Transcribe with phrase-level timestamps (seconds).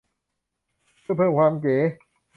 [1.01, 1.77] เพื่อเพิ่มความเก๋